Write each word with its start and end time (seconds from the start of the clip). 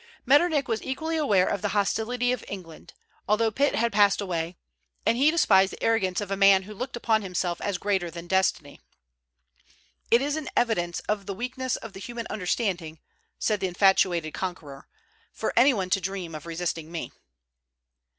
Metternich 0.25 0.65
was 0.67 0.81
equally 0.81 1.15
aware 1.15 1.45
of 1.47 1.61
the 1.61 1.77
hostility 1.77 2.31
of 2.31 2.43
England, 2.47 2.93
although 3.29 3.51
Pitt 3.51 3.75
had 3.75 3.93
passed 3.93 4.19
away; 4.19 4.57
and 5.05 5.15
he 5.15 5.29
despised 5.29 5.73
the 5.73 5.83
arrogance 5.83 6.19
of 6.21 6.31
a 6.31 6.35
man 6.35 6.63
who 6.63 6.73
looked 6.73 6.95
upon 6.95 7.21
himself 7.21 7.61
as 7.61 7.77
greater 7.77 8.09
than 8.09 8.25
destiny. 8.25 8.81
"It 10.09 10.19
is 10.19 10.37
an 10.37 10.49
evidence 10.57 11.01
of 11.01 11.27
the 11.27 11.35
weakness 11.35 11.75
of 11.75 11.93
the 11.93 11.99
human 11.99 12.25
understanding," 12.31 12.99
said 13.37 13.59
the 13.59 13.67
infatuated 13.67 14.33
conqueror, 14.33 14.87
"for 15.33 15.53
any 15.55 15.71
one 15.71 15.91
to 15.91 16.01
dream 16.01 16.33
of 16.33 16.47
resisting 16.47 16.91
me." 16.91 17.11